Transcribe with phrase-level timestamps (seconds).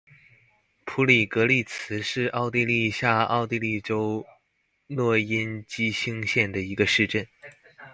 [0.83, 4.25] 普里格利茨是奥地利下奥地利州
[4.87, 7.27] 诺因基兴县的一个市镇。